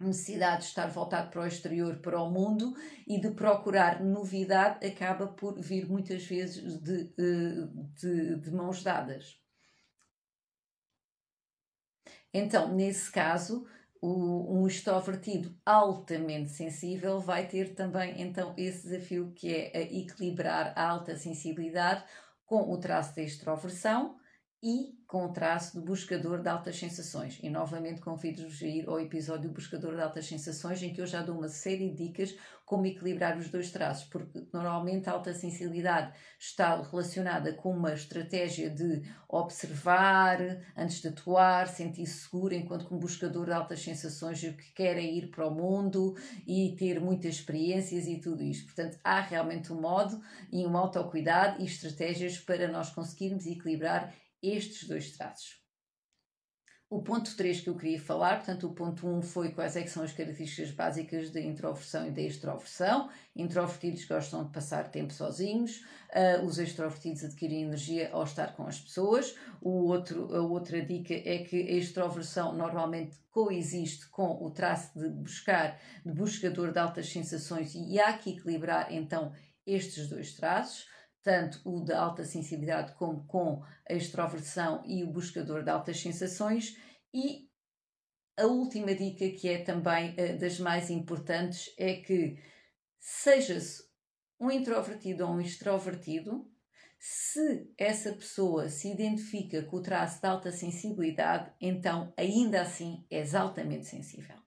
necessidade 0.00 0.62
de 0.62 0.68
estar 0.68 0.86
voltado 0.88 1.30
para 1.30 1.42
o 1.42 1.46
exterior, 1.46 1.96
para 1.98 2.22
o 2.22 2.30
mundo 2.30 2.74
e 3.06 3.20
de 3.20 3.30
procurar 3.30 4.02
novidade 4.02 4.86
acaba 4.86 5.26
por 5.26 5.60
vir 5.60 5.88
muitas 5.88 6.24
vezes 6.24 6.80
de, 6.80 7.12
eh, 7.18 7.68
de, 7.94 8.36
de 8.36 8.50
mãos 8.52 8.82
dadas. 8.82 9.40
Então, 12.32 12.74
nesse 12.74 13.10
caso, 13.10 13.66
o, 14.00 14.60
um 14.60 14.66
extrovertido 14.66 15.56
altamente 15.64 16.50
sensível 16.50 17.18
vai 17.18 17.48
ter 17.48 17.74
também 17.74 18.20
então 18.20 18.54
esse 18.56 18.88
desafio 18.88 19.32
que 19.34 19.52
é 19.52 19.82
equilibrar 19.82 20.72
a 20.76 20.88
alta 20.88 21.16
sensibilidade 21.16 22.04
com 22.46 22.72
o 22.72 22.78
traço 22.78 23.16
da 23.16 23.22
extroversão 23.22 24.16
e 24.62 24.98
com 25.06 25.24
o 25.24 25.32
traço 25.32 25.74
do 25.74 25.84
buscador 25.84 26.42
de 26.42 26.48
altas 26.48 26.78
sensações. 26.78 27.38
E 27.42 27.48
novamente 27.48 28.00
convido-vos 28.00 28.62
a 28.62 28.66
ir 28.66 28.86
ao 28.86 29.00
episódio 29.00 29.48
do 29.48 29.54
buscador 29.54 29.94
de 29.94 30.02
altas 30.02 30.26
sensações, 30.26 30.82
em 30.82 30.92
que 30.92 31.00
eu 31.00 31.06
já 31.06 31.22
dou 31.22 31.38
uma 31.38 31.48
série 31.48 31.88
de 31.88 32.08
dicas 32.08 32.36
como 32.66 32.84
equilibrar 32.84 33.38
os 33.38 33.48
dois 33.48 33.70
traços, 33.70 34.06
porque 34.10 34.46
normalmente 34.52 35.08
a 35.08 35.12
alta 35.12 35.32
sensibilidade 35.32 36.12
está 36.38 36.82
relacionada 36.82 37.54
com 37.54 37.70
uma 37.70 37.94
estratégia 37.94 38.68
de 38.68 39.02
observar 39.26 40.38
antes 40.76 41.00
de 41.00 41.08
atuar, 41.08 41.66
sentir-se 41.68 42.24
seguro, 42.24 42.52
enquanto 42.52 42.86
que 42.86 42.92
um 42.92 42.98
buscador 42.98 43.46
de 43.46 43.52
altas 43.52 43.80
sensações 43.80 44.42
o 44.42 44.52
que 44.52 44.72
quer 44.74 44.98
é 44.98 45.02
ir 45.02 45.30
para 45.30 45.46
o 45.46 45.54
mundo 45.54 46.14
e 46.46 46.76
ter 46.78 47.00
muitas 47.00 47.36
experiências 47.36 48.06
e 48.06 48.20
tudo 48.20 48.42
isto. 48.42 48.66
Portanto, 48.66 48.98
há 49.02 49.22
realmente 49.22 49.72
um 49.72 49.80
modo 49.80 50.20
e 50.52 50.66
um 50.66 50.76
autocuidado 50.76 51.62
e 51.62 51.64
estratégias 51.64 52.36
para 52.38 52.68
nós 52.68 52.90
conseguirmos 52.90 53.46
equilibrar 53.46 54.12
estes 54.42 54.88
dois 54.88 55.12
traços. 55.12 55.58
O 56.90 57.02
ponto 57.02 57.36
3 57.36 57.60
que 57.60 57.68
eu 57.68 57.76
queria 57.76 58.00
falar, 58.00 58.36
portanto, 58.36 58.66
o 58.66 58.72
ponto 58.72 59.06
1 59.06 59.18
um 59.18 59.20
foi 59.20 59.50
quais 59.50 59.76
é 59.76 59.86
são 59.86 60.02
as 60.02 60.12
características 60.12 60.70
básicas 60.70 61.30
da 61.30 61.38
introversão 61.38 62.08
e 62.08 62.10
da 62.10 62.22
extroversão. 62.22 63.10
Introvertidos 63.36 64.06
gostam 64.06 64.42
de 64.44 64.50
passar 64.50 64.90
tempo 64.90 65.12
sozinhos, 65.12 65.84
uh, 66.14 66.42
os 66.46 66.58
extrovertidos 66.58 67.24
adquirem 67.24 67.64
energia 67.64 68.08
ao 68.10 68.24
estar 68.24 68.56
com 68.56 68.66
as 68.66 68.80
pessoas. 68.80 69.36
O 69.60 69.84
outro, 69.84 70.34
a 70.34 70.40
outra 70.40 70.80
dica 70.80 71.12
é 71.12 71.44
que 71.44 71.56
a 71.56 71.72
extroversão 71.72 72.54
normalmente 72.54 73.18
coexiste 73.30 74.08
com 74.08 74.42
o 74.42 74.50
traço 74.50 74.98
de 74.98 75.10
buscar, 75.10 75.78
de 76.06 76.12
buscador 76.12 76.72
de 76.72 76.78
altas 76.78 77.12
sensações 77.12 77.74
e 77.74 78.00
há 78.00 78.16
que 78.16 78.30
equilibrar 78.30 78.90
então 78.90 79.34
estes 79.66 80.08
dois 80.08 80.32
traços 80.32 80.86
tanto 81.28 81.60
o 81.62 81.84
da 81.84 82.00
alta 82.00 82.24
sensibilidade 82.24 82.94
como 82.94 83.26
com 83.26 83.62
a 83.86 83.92
extroversão 83.92 84.82
e 84.86 85.04
o 85.04 85.12
buscador 85.12 85.62
de 85.62 85.68
altas 85.68 86.00
sensações. 86.00 86.74
E 87.12 87.50
a 88.34 88.46
última 88.46 88.94
dica, 88.94 89.28
que 89.38 89.46
é 89.46 89.62
também 89.62 90.12
uh, 90.12 90.38
das 90.38 90.58
mais 90.58 90.88
importantes, 90.88 91.70
é 91.76 91.96
que 91.96 92.42
seja-se 92.98 93.86
um 94.40 94.50
introvertido 94.50 95.26
ou 95.26 95.32
um 95.34 95.40
extrovertido, 95.40 96.50
se 96.98 97.70
essa 97.76 98.10
pessoa 98.14 98.70
se 98.70 98.90
identifica 98.90 99.62
com 99.64 99.76
o 99.76 99.82
traço 99.82 100.22
de 100.22 100.26
alta 100.26 100.50
sensibilidade, 100.50 101.52
então 101.60 102.10
ainda 102.16 102.62
assim 102.62 103.04
és 103.10 103.34
altamente 103.34 103.84
sensível. 103.84 104.38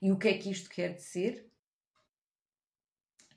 E 0.00 0.10
o 0.10 0.18
que 0.18 0.28
é 0.28 0.38
que 0.38 0.50
isto 0.50 0.70
quer 0.70 0.94
dizer? 0.94 1.46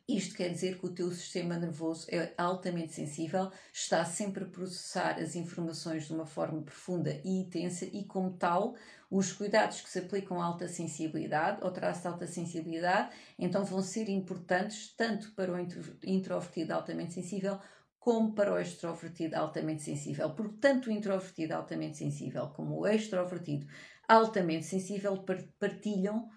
Isto 0.09 0.37
quer 0.37 0.49
dizer 0.49 0.79
que 0.79 0.87
o 0.87 0.91
teu 0.91 1.11
sistema 1.11 1.55
nervoso 1.55 2.07
é 2.09 2.33
altamente 2.35 2.93
sensível, 2.93 3.51
está 3.71 4.03
sempre 4.03 4.43
a 4.43 4.47
processar 4.47 5.19
as 5.19 5.35
informações 5.35 6.07
de 6.07 6.13
uma 6.13 6.25
forma 6.25 6.63
profunda 6.63 7.21
e 7.23 7.29
intensa, 7.29 7.85
e, 7.85 8.03
como 8.05 8.31
tal, 8.31 8.73
os 9.11 9.31
cuidados 9.31 9.81
que 9.81 9.89
se 9.89 9.99
aplicam 9.99 10.41
à 10.41 10.45
alta 10.45 10.67
sensibilidade, 10.67 11.63
ou 11.63 11.69
traço 11.69 12.01
de 12.01 12.07
alta 12.07 12.25
sensibilidade, 12.25 13.15
então 13.37 13.63
vão 13.63 13.83
ser 13.83 14.09
importantes 14.09 14.95
tanto 14.97 15.31
para 15.33 15.53
o 15.53 15.59
introvertido 16.03 16.73
altamente 16.73 17.13
sensível 17.13 17.59
como 17.99 18.33
para 18.33 18.51
o 18.51 18.57
extrovertido 18.57 19.35
altamente 19.35 19.83
sensível, 19.83 20.31
porque 20.31 20.57
tanto 20.59 20.89
o 20.89 20.91
introvertido 20.91 21.53
altamente 21.53 21.97
sensível 21.97 22.47
como 22.47 22.79
o 22.79 22.87
extrovertido 22.87 23.67
altamente 24.07 24.65
sensível 24.65 25.23
partilham 25.59 26.27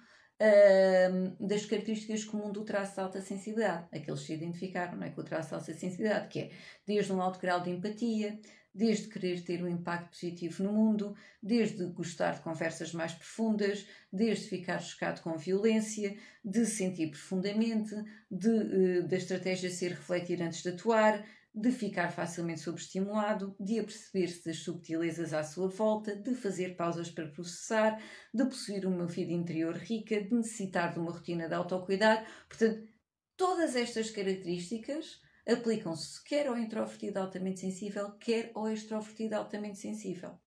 das 1.39 1.65
características 1.67 2.25
comuns 2.25 2.53
do 2.53 2.65
traço 2.65 2.95
de 2.95 3.01
alta 3.01 3.21
sensibilidade, 3.21 3.87
aqueles 3.93 4.21
que 4.21 4.27
se 4.27 4.35
identificaram 4.35 4.97
não 4.97 5.07
é, 5.07 5.11
com 5.11 5.21
o 5.21 5.25
traço 5.25 5.51
de 5.51 5.55
alta 5.55 5.75
sensibilidade, 5.75 6.29
que 6.29 6.41
é 6.41 6.51
desde 6.87 7.13
um 7.13 7.21
alto 7.21 7.39
grau 7.39 7.61
de 7.61 7.71
empatia, 7.71 8.39
desde 8.75 9.09
querer 9.09 9.43
ter 9.43 9.63
um 9.63 9.69
impacto 9.69 10.11
positivo 10.11 10.63
no 10.63 10.73
mundo, 10.73 11.15
desde 11.43 11.85
gostar 11.87 12.35
de 12.35 12.41
conversas 12.41 12.93
mais 12.93 13.13
profundas, 13.13 13.87
desde 14.11 14.49
ficar 14.49 14.79
chocado 14.81 15.21
com 15.21 15.37
violência, 15.37 16.17
de 16.45 16.65
sentir 16.65 17.11
profundamente, 17.11 17.95
de, 18.31 18.49
uh, 18.49 19.03
da 19.07 19.17
estratégia 19.17 19.71
ser 19.71 19.91
refletir 19.91 20.43
antes 20.43 20.63
de 20.63 20.71
atuar, 20.71 21.25
de 21.55 21.71
ficar 21.71 22.11
facilmente 22.11 22.61
sobreestimulado, 22.61 23.55
de 23.61 23.79
aperceber-se 23.79 24.45
das 24.45 24.59
subtilezas 24.59 25.35
à 25.35 25.45
sua 25.45 25.69
volta, 25.69 26.17
de 26.17 26.35
fazer 26.35 26.77
pausas 26.77 27.11
para 27.11 27.29
processar, 27.29 28.03
de 28.33 28.45
possuir 28.45 28.87
uma 28.87 29.07
vida 29.07 29.33
interior 29.33 29.75
rica, 29.75 30.23
de 30.23 30.35
necessitar 30.35 30.95
de 30.95 30.99
uma 30.99 31.13
rotina 31.13 31.49
de 31.49 31.55
autocuidado. 31.55 32.27
Portanto, 32.49 32.89
todas 33.37 33.77
estas 33.77 34.11
características 34.11 35.21
aplicam-se 35.47 36.25
quer 36.25 36.47
ao 36.47 36.57
introvertido 36.57 37.19
altamente 37.19 37.61
sensível, 37.61 38.13
quer 38.13 38.51
ao 38.55 38.69
extrovertido 38.71 39.37
altamente 39.37 39.79
sensível. 39.79 40.39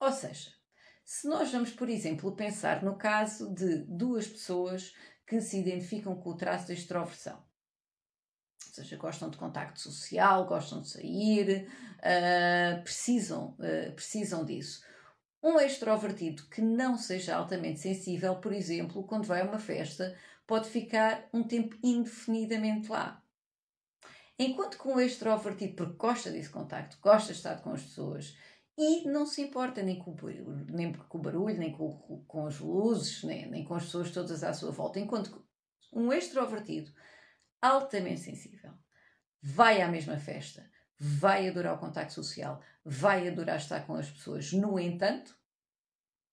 Ou 0.00 0.12
seja, 0.12 0.50
se 1.04 1.26
nós 1.26 1.50
vamos, 1.50 1.70
por 1.70 1.88
exemplo, 1.88 2.36
pensar 2.36 2.84
no 2.84 2.98
caso 2.98 3.52
de 3.54 3.78
duas 3.86 4.26
pessoas 4.26 4.92
que 5.26 5.40
se 5.40 5.58
identificam 5.58 6.14
com 6.20 6.30
o 6.30 6.36
traço 6.36 6.68
da 6.68 6.74
extroversão, 6.74 7.47
seja, 8.78 8.96
gostam 8.96 9.30
de 9.30 9.36
contacto 9.36 9.80
social, 9.80 10.46
gostam 10.46 10.80
de 10.80 10.88
sair, 10.88 11.68
uh, 11.98 12.82
precisam, 12.82 13.56
uh, 13.58 13.92
precisam 13.94 14.44
disso. 14.44 14.82
Um 15.42 15.60
extrovertido 15.60 16.44
que 16.46 16.60
não 16.60 16.96
seja 16.96 17.36
altamente 17.36 17.80
sensível, 17.80 18.36
por 18.36 18.52
exemplo, 18.52 19.04
quando 19.04 19.26
vai 19.26 19.40
a 19.40 19.44
uma 19.44 19.58
festa, 19.58 20.16
pode 20.46 20.68
ficar 20.68 21.28
um 21.32 21.42
tempo 21.42 21.76
indefinidamente 21.82 22.90
lá. 22.90 23.22
Enquanto 24.38 24.78
que 24.78 24.88
um 24.88 25.00
extrovertido, 25.00 25.74
porque 25.74 25.96
gosta 25.96 26.30
desse 26.30 26.50
contacto, 26.50 26.98
gosta 27.00 27.32
de 27.32 27.38
estar 27.38 27.60
com 27.60 27.72
as 27.72 27.82
pessoas, 27.82 28.36
e 28.76 29.04
não 29.08 29.26
se 29.26 29.42
importa 29.42 29.82
nem 29.82 29.98
com 29.98 30.12
o 30.12 30.14
barulho, 30.14 30.66
nem 30.70 30.92
com, 30.92 31.18
o 31.18 31.20
barulho, 31.20 31.58
nem 31.58 31.72
com, 31.72 32.22
com 32.26 32.46
as 32.46 32.60
luzes, 32.60 33.24
nem, 33.24 33.50
nem 33.50 33.64
com 33.64 33.74
as 33.74 33.84
pessoas 33.84 34.12
todas 34.12 34.44
à 34.44 34.52
sua 34.54 34.70
volta. 34.70 35.00
Enquanto 35.00 35.44
um 35.92 36.12
extrovertido 36.12 36.92
altamente 37.60 38.20
sensível 38.20 38.72
vai 39.42 39.80
à 39.80 39.88
mesma 39.88 40.18
festa, 40.18 40.68
vai 40.98 41.48
adorar 41.48 41.74
o 41.74 41.78
contacto 41.78 42.12
social, 42.12 42.60
vai 42.84 43.28
adorar 43.28 43.56
estar 43.56 43.86
com 43.86 43.94
as 43.94 44.10
pessoas. 44.10 44.52
No 44.52 44.78
entanto, 44.78 45.36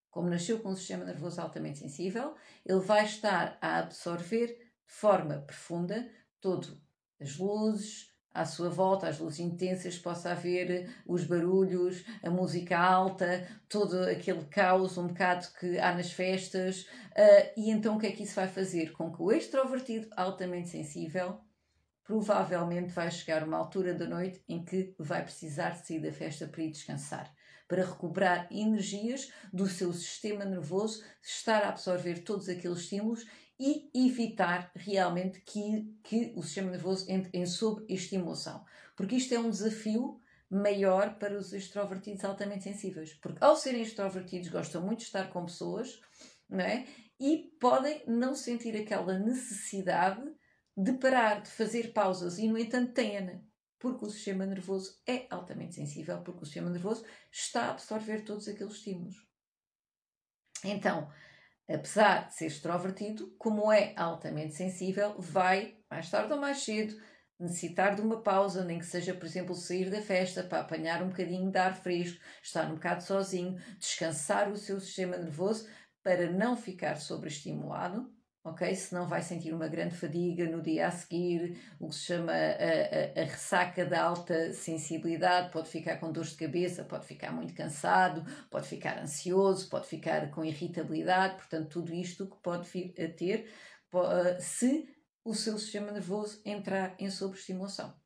como 0.10 0.30
nasceu 0.30 0.60
com 0.60 0.70
um 0.70 0.76
sistema 0.76 1.06
nervoso 1.06 1.40
altamente 1.42 1.80
sensível, 1.80 2.36
ele 2.66 2.80
vai 2.80 3.06
estar 3.06 3.58
a 3.62 3.80
absorver 3.80 4.48
de 4.48 4.94
forma 4.94 5.42
profunda 5.42 6.10
todo 6.40 6.82
as 7.20 7.38
luzes, 7.38 8.15
à 8.36 8.46
sua 8.46 8.70
volta, 8.70 9.08
as 9.08 9.18
luzes 9.18 9.40
intensas, 9.40 9.98
possa 9.98 10.32
haver 10.32 10.94
os 11.08 11.24
barulhos, 11.24 12.04
a 12.22 12.30
música 12.30 12.78
alta, 12.78 13.48
todo 13.70 13.98
aquele 14.04 14.44
caos 14.46 14.98
um 14.98 15.08
bocado 15.08 15.48
que 15.58 15.80
há 15.80 15.96
nas 15.96 16.12
festas. 16.12 16.82
Uh, 16.82 17.52
e 17.56 17.72
então 17.72 17.96
o 17.96 18.00
que 18.00 18.08
é 18.08 18.12
que 18.12 18.24
isso 18.24 18.36
vai 18.36 18.48
fazer? 18.48 18.92
Com 18.92 19.12
que 19.12 19.22
o 19.22 19.32
extrovertido 19.32 20.10
altamente 20.18 20.68
sensível 20.68 21.40
provavelmente 22.04 22.92
vai 22.92 23.10
chegar 23.10 23.44
uma 23.44 23.58
altura 23.58 23.94
da 23.94 24.06
noite 24.06 24.44
em 24.48 24.64
que 24.64 24.94
vai 25.00 25.24
precisar 25.24 25.70
de 25.70 25.88
sair 25.88 26.00
da 26.00 26.12
festa 26.12 26.46
para 26.46 26.62
ir 26.62 26.72
descansar, 26.72 27.34
para 27.68 27.84
recuperar 27.84 28.48
energias 28.52 29.32
do 29.52 29.66
seu 29.66 29.92
sistema 29.92 30.46
nervoso, 30.46 31.04
estar 31.24 31.64
a 31.64 31.70
absorver 31.70 32.20
todos 32.20 32.48
aqueles 32.48 32.80
estímulos 32.80 33.26
e 33.60 33.90
evitar 33.94 34.72
realmente 34.76 35.42
que, 35.42 35.98
que 36.04 36.34
o 36.36 36.44
sistema 36.44 36.72
nervoso 36.72 37.10
entre 37.10 37.30
em 37.34 37.46
sobreestimulação. 37.46 38.66
Porque 38.96 39.16
isto 39.16 39.34
é 39.34 39.40
um 39.40 39.50
desafio 39.50 40.20
maior 40.50 41.18
para 41.18 41.38
os 41.38 41.54
extrovertidos 41.54 42.24
altamente 42.24 42.64
sensíveis. 42.64 43.14
Porque 43.14 43.44
ao 43.44 43.56
serem 43.56 43.82
extrovertidos 43.82 44.50
gostam 44.50 44.82
muito 44.82 45.00
de 45.00 45.06
estar 45.06 45.30
com 45.30 45.46
pessoas 45.46 46.00
não 46.50 46.64
é? 46.64 46.86
e 47.20 47.56
podem 47.60 48.04
não 48.08 48.36
sentir 48.36 48.76
aquela 48.76 49.18
necessidade 49.18 50.24
de 50.78 50.94
parar, 50.94 51.42
de 51.42 51.50
fazer 51.50 51.94
pausas 51.94 52.38
e, 52.38 52.48
no 52.48 52.58
entanto, 52.58 52.94
têm 52.94 53.42
porque 53.80 54.06
o 54.06 54.10
sistema 54.10 54.46
nervoso 54.46 55.00
é 55.06 55.28
altamente 55.30 55.76
sensível, 55.76 56.22
porque 56.22 56.42
o 56.42 56.46
sistema 56.46 56.70
nervoso 56.70 57.06
está 57.32 57.66
a 57.66 57.72
absorver 57.72 58.24
todos 58.24 58.48
aqueles 58.48 58.74
estímulos. 58.74 59.16
Então, 60.64 61.12
apesar 61.70 62.28
de 62.28 62.36
ser 62.36 62.48
extrovertido, 62.48 63.36
como 63.38 63.72
é 63.72 63.94
altamente 63.96 64.54
sensível, 64.54 65.16
vai, 65.20 65.78
mais 65.90 66.10
tarde 66.10 66.34
ou 66.34 66.40
mais 66.40 66.60
cedo, 66.60 66.96
necessitar 67.40 67.96
de 67.96 68.02
uma 68.02 68.22
pausa, 68.22 68.64
nem 68.64 68.80
que 68.80 68.86
seja, 68.86 69.14
por 69.14 69.26
exemplo, 69.26 69.56
sair 69.56 69.90
da 69.90 70.02
festa 70.02 70.44
para 70.44 70.62
apanhar 70.62 71.04
um 71.04 71.10
bocadinho 71.10 71.52
de 71.52 71.58
ar 71.58 71.76
fresco, 71.76 72.20
estar 72.42 72.72
um 72.72 72.76
bocado 72.76 73.04
sozinho, 73.04 73.56
descansar 73.78 74.50
o 74.50 74.56
seu 74.56 74.80
sistema 74.80 75.18
nervoso 75.18 75.68
para 76.02 76.32
não 76.32 76.56
ficar 76.56 76.96
sobreestimulado 76.96 78.15
ok? 78.46 78.76
Senão 78.76 79.08
vai 79.08 79.24
sentir 79.24 79.52
uma 79.54 79.68
grande 79.68 79.96
fadiga 79.96 80.48
no 80.48 80.62
dia 80.62 80.88
a 80.88 80.92
seguir, 80.92 81.60
o 81.80 81.90
que 81.90 81.96
se 81.96 82.02
chama 82.04 82.32
a, 82.32 82.36
a, 82.36 83.22
a, 83.22 83.26
ressaca 83.26 83.84
da 83.84 84.04
alta 84.04 84.54
sensibilidade, 84.54 85.52
pode 85.52 85.68
ficar 85.68 85.98
com 85.98 86.12
dor 86.12 86.26
de 86.26 86.36
cabeça, 86.36 86.84
pode 86.84 87.08
ficar 87.08 87.32
muito 87.32 87.56
cansado, 87.56 88.24
pode 88.52 88.68
ficar 88.68 89.00
ansioso, 89.00 89.68
pode 89.68 89.88
ficar 89.88 90.30
com 90.30 90.46
irritabilidade, 90.46 91.36
portanto, 91.36 91.70
tudo 91.70 91.92
isto 91.92 92.28
que 92.28 92.38
pode 92.38 92.70
vir 92.70 92.94
a 93.04 93.08
ter 93.12 93.50
se 94.40 94.88
o 95.24 95.34
seu 95.34 95.58
sistema 95.58 95.92
nervoso 95.92 96.42
entrar 96.46 96.96
em 97.00 97.10
sobreestimulação. 97.10 97.98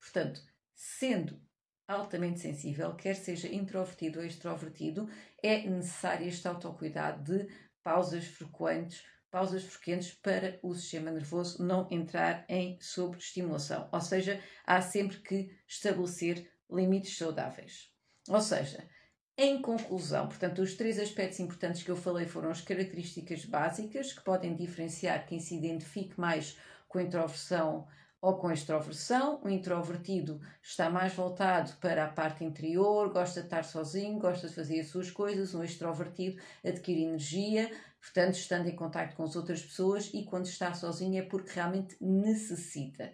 Portanto, 0.00 0.40
sendo 0.74 1.38
altamente 1.86 2.40
sensível, 2.40 2.94
quer 2.94 3.14
seja 3.14 3.52
introvertido 3.52 4.20
ou 4.20 4.24
extrovertido, 4.24 5.10
é 5.42 5.68
necessário 5.68 6.26
este 6.26 6.46
autocuidado 6.46 7.24
de 7.24 7.69
pausas 7.82 8.24
frequentes, 8.24 9.02
pausas 9.30 9.64
frequentes 9.64 10.12
para 10.12 10.58
o 10.62 10.74
sistema 10.74 11.10
nervoso 11.10 11.64
não 11.64 11.86
entrar 11.90 12.44
em 12.48 12.78
sobreestimulação. 12.80 13.88
Ou 13.92 14.00
seja, 14.00 14.42
há 14.66 14.80
sempre 14.80 15.18
que 15.18 15.56
estabelecer 15.66 16.50
limites 16.70 17.16
saudáveis. 17.16 17.90
Ou 18.28 18.40
seja, 18.40 18.88
em 19.36 19.62
conclusão, 19.62 20.28
portanto, 20.28 20.60
os 20.60 20.74
três 20.74 20.98
aspectos 20.98 21.40
importantes 21.40 21.82
que 21.82 21.90
eu 21.90 21.96
falei 21.96 22.26
foram 22.26 22.50
as 22.50 22.60
características 22.60 23.44
básicas 23.44 24.12
que 24.12 24.22
podem 24.22 24.54
diferenciar 24.54 25.26
quem 25.26 25.40
se 25.40 25.56
identifique 25.56 26.20
mais 26.20 26.58
com 26.86 26.98
a 26.98 27.02
introversão 27.02 27.86
ou 28.20 28.36
com 28.36 28.50
extroversão. 28.50 29.40
O 29.42 29.48
introvertido 29.48 30.40
está 30.62 30.90
mais 30.90 31.14
voltado 31.14 31.72
para 31.80 32.04
a 32.04 32.08
parte 32.08 32.44
interior, 32.44 33.12
gosta 33.12 33.40
de 33.40 33.46
estar 33.46 33.64
sozinho, 33.64 34.18
gosta 34.18 34.48
de 34.48 34.54
fazer 34.54 34.80
as 34.80 34.88
suas 34.88 35.10
coisas. 35.10 35.54
O 35.54 35.64
extrovertido 35.64 36.40
adquire 36.64 37.04
energia, 37.04 37.70
portanto, 38.00 38.34
estando 38.34 38.68
em 38.68 38.76
contato 38.76 39.14
com 39.16 39.24
as 39.24 39.36
outras 39.36 39.62
pessoas 39.62 40.10
e 40.12 40.24
quando 40.24 40.46
está 40.46 40.74
sozinho 40.74 41.20
é 41.20 41.22
porque 41.22 41.52
realmente 41.54 41.96
necessita 42.00 43.06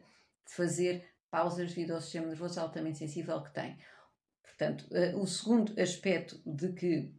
de 0.47 0.55
fazer 0.55 1.05
pausas 1.31 1.69
devido 1.69 1.93
ao 1.93 2.01
sistema 2.01 2.27
nervoso 2.27 2.61
altamente 2.61 2.99
sensível 2.99 3.43
que 3.43 3.53
tem. 3.53 3.79
Portanto, 4.43 4.87
eh, 4.93 5.15
o 5.15 5.27
segundo 5.27 5.79
aspecto 5.79 6.41
de 6.47 6.73
que 6.73 7.15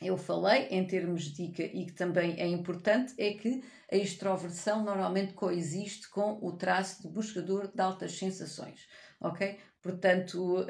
eu 0.00 0.16
falei 0.16 0.68
em 0.70 0.86
termos 0.86 1.24
de 1.24 1.46
dica 1.46 1.62
e 1.62 1.86
que 1.86 1.92
também 1.92 2.38
é 2.38 2.46
importante 2.46 3.14
é 3.18 3.32
que 3.32 3.62
a 3.90 3.96
extroversão 3.96 4.84
normalmente 4.84 5.32
coexiste 5.32 6.08
com 6.10 6.38
o 6.42 6.52
traço 6.52 7.02
de 7.02 7.08
buscador 7.08 7.70
de 7.72 7.80
altas 7.80 8.18
sensações, 8.18 8.86
ok? 9.20 9.58
Portanto, 9.80 10.62
uh, 10.62 10.66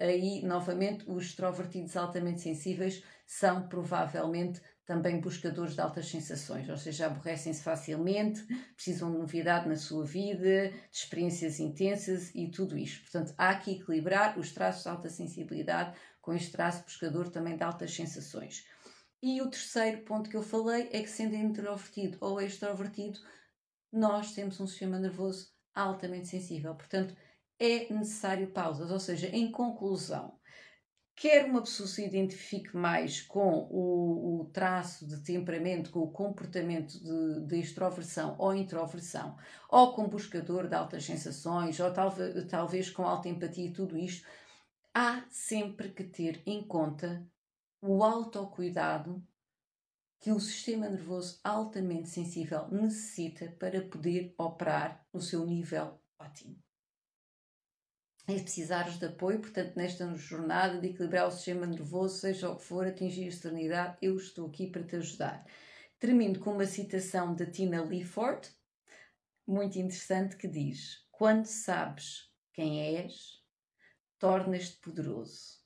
aí 0.00 0.42
novamente 0.42 1.04
os 1.06 1.26
extrovertidos 1.26 1.96
altamente 1.96 2.40
sensíveis 2.40 3.02
são 3.26 3.68
provavelmente 3.68 4.60
também 4.84 5.20
buscadores 5.20 5.74
de 5.74 5.80
altas 5.80 6.08
sensações, 6.08 6.68
ou 6.68 6.76
seja, 6.76 7.06
aborrecem-se 7.06 7.62
facilmente, 7.62 8.42
precisam 8.74 9.12
de 9.12 9.18
novidade 9.18 9.68
na 9.68 9.76
sua 9.76 10.04
vida, 10.04 10.70
de 10.70 10.74
experiências 10.90 11.60
intensas 11.60 12.34
e 12.34 12.50
tudo 12.50 12.76
isto. 12.76 13.02
Portanto, 13.02 13.32
há 13.38 13.54
que 13.54 13.72
equilibrar 13.72 14.38
os 14.38 14.52
traços 14.52 14.82
de 14.82 14.88
alta 14.88 15.08
sensibilidade 15.08 15.96
com 16.22 16.32
este 16.32 16.52
traço 16.52 16.84
buscador 16.84 17.28
também 17.28 17.56
de 17.56 17.62
altas 17.62 17.92
sensações. 17.92 18.64
E 19.22 19.42
o 19.42 19.50
terceiro 19.50 20.02
ponto 20.02 20.30
que 20.30 20.36
eu 20.36 20.42
falei 20.42 20.88
é 20.92 21.02
que, 21.02 21.10
sendo 21.10 21.34
introvertido 21.34 22.16
ou 22.20 22.40
extrovertido, 22.40 23.20
nós 23.92 24.32
temos 24.32 24.58
um 24.58 24.66
sistema 24.66 24.98
nervoso 24.98 25.48
altamente 25.74 26.28
sensível. 26.28 26.74
Portanto, 26.74 27.14
é 27.58 27.92
necessário 27.92 28.50
pausas. 28.50 28.90
Ou 28.90 28.98
seja, 28.98 29.28
em 29.28 29.50
conclusão, 29.50 30.38
quer 31.14 31.44
uma 31.44 31.62
pessoa 31.62 31.88
se 31.88 32.04
identifique 32.04 32.76
mais 32.76 33.20
com 33.20 33.68
o, 33.70 34.40
o 34.40 34.44
traço 34.46 35.06
de 35.06 35.22
temperamento, 35.22 35.90
com 35.90 36.00
o 36.00 36.10
comportamento 36.10 36.92
de, 36.98 37.46
de, 37.46 37.60
extroversão 37.60 38.34
ou 38.38 38.54
introversão, 38.54 39.36
ou 39.68 39.92
com 39.92 40.08
buscador 40.08 40.66
de 40.66 40.74
altas 40.74 41.04
sensações, 41.04 41.78
ou 41.78 41.92
talvez, 41.92 42.44
talvez 42.46 42.90
com 42.90 43.04
alta 43.04 43.28
empatia 43.28 43.72
tudo 43.72 43.96
isto, 43.96 44.26
há 44.94 45.24
sempre 45.30 45.90
que 45.90 46.04
ter 46.04 46.42
em 46.46 46.66
conta 46.66 47.26
o 47.80 48.02
autocuidado 48.04 49.26
que 50.20 50.30
o 50.30 50.38
sistema 50.38 50.88
nervoso 50.88 51.40
altamente 51.42 52.08
sensível 52.08 52.68
necessita 52.68 53.50
para 53.58 53.82
poder 53.82 54.34
operar 54.38 55.04
no 55.12 55.20
seu 55.20 55.44
nível 55.44 56.00
ótimo. 56.16 56.56
Se 58.24 58.40
precisares 58.40 58.98
de 59.00 59.06
apoio, 59.06 59.40
portanto, 59.40 59.76
nesta 59.76 60.14
jornada 60.14 60.80
de 60.80 60.90
equilibrar 60.90 61.26
o 61.26 61.32
sistema 61.32 61.66
nervoso, 61.66 62.20
seja 62.20 62.50
o 62.50 62.56
que 62.56 62.62
for, 62.62 62.86
atingir 62.86 63.26
a 63.26 63.32
serenidade, 63.32 63.98
eu 64.00 64.16
estou 64.16 64.46
aqui 64.46 64.68
para 64.68 64.84
te 64.84 64.94
ajudar. 64.94 65.44
Termino 65.98 66.38
com 66.38 66.52
uma 66.52 66.66
citação 66.66 67.34
da 67.34 67.44
Tina 67.44 67.82
Leaford, 67.82 68.48
muito 69.44 69.76
interessante, 69.76 70.36
que 70.36 70.46
diz: 70.46 71.04
Quando 71.10 71.46
sabes 71.46 72.30
quem 72.52 72.96
és, 72.96 73.41
tornas-te 74.22 74.76
poderoso. 74.76 75.60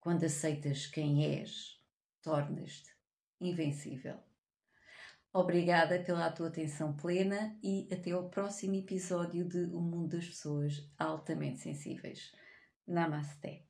Quando 0.00 0.24
aceitas 0.24 0.88
quem 0.88 1.24
és, 1.24 1.80
tornas-te 2.20 2.90
invencível. 3.40 4.18
Obrigada 5.32 6.02
pela 6.02 6.32
tua 6.32 6.48
atenção 6.48 6.96
plena 6.96 7.56
e 7.62 7.88
até 7.92 8.10
ao 8.10 8.28
próximo 8.28 8.74
episódio 8.74 9.48
de 9.48 9.72
O 9.72 9.80
Mundo 9.80 10.16
das 10.16 10.26
Pessoas 10.26 10.92
Altamente 10.98 11.60
Sensíveis. 11.60 12.32
Namaste. 12.88 13.69